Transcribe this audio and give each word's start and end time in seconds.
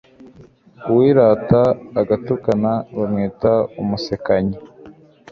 uwirata 0.89 1.61
agatukana, 1.99 2.71
bamwita 2.97 3.51
umusekanyi 3.81 4.55